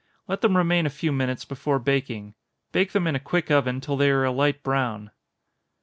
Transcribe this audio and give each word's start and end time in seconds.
Let 0.27 0.41
them 0.41 0.57
remain 0.57 0.87
a 0.87 0.89
few 0.89 1.11
minutes 1.11 1.45
before 1.45 1.77
baking. 1.77 2.33
Bake 2.71 2.91
them 2.91 3.05
in 3.05 3.13
a 3.13 3.19
quick 3.19 3.51
oven 3.51 3.79
till 3.79 3.97
they 3.97 4.09
are 4.09 4.23
a 4.25 4.31
light 4.31 4.63
brown. 4.63 5.11